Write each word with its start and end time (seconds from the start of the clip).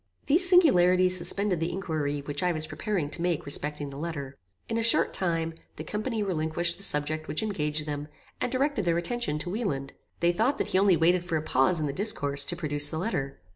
These 0.25 0.49
singularities 0.49 1.15
suspended 1.15 1.59
the 1.59 1.71
inquiry 1.71 2.21
which 2.21 2.41
I 2.41 2.51
was 2.53 2.65
preparing 2.65 3.11
to 3.11 3.21
make 3.21 3.45
respecting 3.45 3.91
the 3.91 3.99
letter. 3.99 4.35
In 4.67 4.79
a 4.79 4.81
short 4.81 5.13
time, 5.13 5.53
the 5.75 5.83
company 5.83 6.23
relinquished 6.23 6.77
the 6.77 6.83
subject 6.83 7.27
which 7.27 7.43
engaged 7.43 7.85
them, 7.85 8.07
and 8.41 8.51
directed 8.51 8.85
their 8.85 8.97
attention 8.97 9.37
to 9.37 9.51
Wieland. 9.51 9.93
They 10.19 10.31
thought 10.31 10.57
that 10.57 10.69
he 10.69 10.79
only 10.79 10.97
waited 10.97 11.23
for 11.23 11.37
a 11.37 11.43
pause 11.43 11.79
in 11.79 11.85
the 11.85 11.93
discourse, 11.93 12.43
to 12.45 12.55
produce 12.55 12.89
the 12.89 12.97
letter. 12.97 13.41